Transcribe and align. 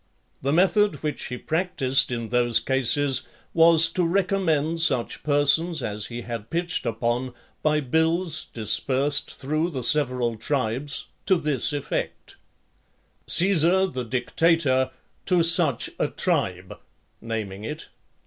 The 0.41 0.51
method 0.51 1.03
which 1.03 1.25
he 1.25 1.37
practised 1.37 2.11
in 2.11 2.29
those 2.29 2.59
cases 2.59 3.21
was, 3.53 3.87
to 3.89 4.03
recommend 4.03 4.81
such 4.81 5.21
persons 5.21 5.83
as 5.83 6.07
he 6.07 6.21
had 6.23 6.49
pitched 6.49 6.87
upon, 6.87 7.35
by 7.61 7.81
bills 7.81 8.47
dispersed 8.51 9.29
through 9.29 9.69
the 9.69 9.83
several 9.83 10.37
tribes 10.37 11.05
to 11.27 11.35
this 11.37 11.71
effect: 11.71 12.35
"Caesar 13.27 13.85
the 13.85 14.03
dictator 14.03 14.89
to 15.27 15.43
such 15.43 15.91
a 15.99 16.07
tribe 16.07 16.79
(naming 17.21 17.63
it). 17.63 17.89